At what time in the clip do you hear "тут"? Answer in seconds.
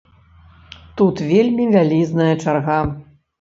1.01-1.21